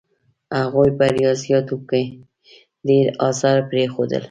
هغوی 0.61 0.89
په 0.97 1.05
ریاضیاتو 1.15 1.75
کې 1.89 2.01
ډېر 2.87 3.05
اثار 3.29 3.57
پرېښودل. 3.69 4.19